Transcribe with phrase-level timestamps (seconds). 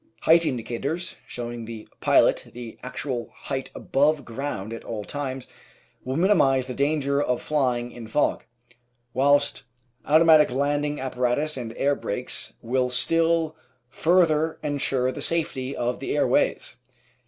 [0.21, 5.47] Height indicators, showing the pilot the actual height above ground at all times
[6.03, 8.43] will minimise the danger of flying in fog,
[9.13, 9.61] whilst
[10.05, 13.55] automatic landing apparatus and air brakes will still
[13.89, 16.77] fur ther ensure the safety of the airways.